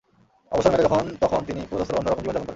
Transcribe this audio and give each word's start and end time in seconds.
অবসর 0.51 0.71
মেলে 0.71 0.83
যখন 0.83 1.03
তখন 1.21 1.39
তিনি 1.47 1.59
পুরোদস্তুর 1.69 1.97
অন্য 1.97 2.07
রকম 2.09 2.21
জীবন 2.21 2.33
যাপন 2.33 2.39
করেন। 2.39 2.49